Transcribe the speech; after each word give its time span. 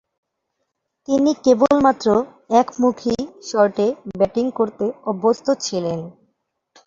তিনি 1.07 1.31
কেবলমাত্র 1.43 2.07
একমুখী 2.61 3.15
শটে 3.49 3.87
ব্যাটিং 4.11 4.45
করতে 4.59 4.85
অভ্যস্ত 5.09 5.47
ছিলেন। 5.65 5.99